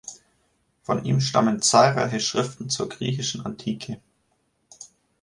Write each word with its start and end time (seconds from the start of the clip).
Von 0.81 1.05
ihm 1.05 1.19
stammen 1.21 1.61
zahlreiche 1.61 2.19
Schriften 2.19 2.71
zur 2.71 2.89
griechischen 2.89 3.45
Antike. 3.45 4.01